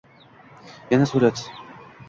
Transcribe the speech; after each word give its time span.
Yana 0.91 1.05
surat… 1.05 1.51